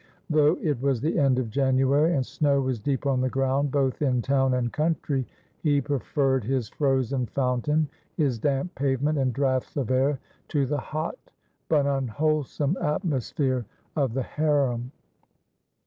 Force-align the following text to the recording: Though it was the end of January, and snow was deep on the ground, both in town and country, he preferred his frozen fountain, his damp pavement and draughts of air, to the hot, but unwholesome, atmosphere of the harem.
Though 0.31 0.57
it 0.63 0.81
was 0.81 0.99
the 0.99 1.19
end 1.19 1.37
of 1.37 1.51
January, 1.51 2.15
and 2.15 2.25
snow 2.25 2.59
was 2.59 2.79
deep 2.79 3.05
on 3.05 3.21
the 3.21 3.29
ground, 3.29 3.69
both 3.69 4.01
in 4.01 4.23
town 4.23 4.55
and 4.55 4.73
country, 4.73 5.27
he 5.59 5.79
preferred 5.79 6.43
his 6.43 6.69
frozen 6.69 7.27
fountain, 7.27 7.87
his 8.17 8.39
damp 8.39 8.73
pavement 8.73 9.19
and 9.19 9.31
draughts 9.31 9.77
of 9.77 9.91
air, 9.91 10.17
to 10.47 10.65
the 10.65 10.79
hot, 10.79 11.19
but 11.69 11.85
unwholesome, 11.85 12.77
atmosphere 12.81 13.67
of 13.95 14.15
the 14.15 14.23
harem. 14.23 14.91